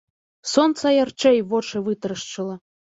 Сонца 0.53 0.95
ярчэй 1.03 1.39
вочы 1.55 1.85
вытарашчыла. 1.87 2.55